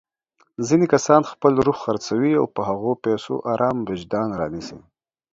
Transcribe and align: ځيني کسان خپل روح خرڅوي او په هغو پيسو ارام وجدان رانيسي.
ځيني 0.67 0.87
کسان 0.93 1.21
خپل 1.31 1.53
روح 1.65 1.77
خرڅوي 1.83 2.31
او 2.39 2.45
په 2.55 2.61
هغو 2.69 2.91
پيسو 3.05 3.33
ارام 3.53 3.77
وجدان 3.89 4.29
رانيسي. 4.39 4.79